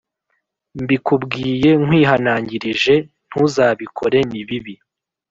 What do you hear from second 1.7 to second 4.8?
nkwihanangirije ntuzabikore ni bibi